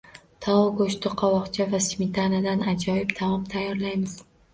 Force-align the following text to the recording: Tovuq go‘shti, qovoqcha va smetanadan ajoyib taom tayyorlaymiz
Tovuq 0.43 0.69
go‘shti, 0.77 1.11
qovoqcha 1.21 1.67
va 1.73 1.81
smetanadan 1.87 2.65
ajoyib 2.73 3.13
taom 3.21 3.45
tayyorlaymiz 3.53 4.17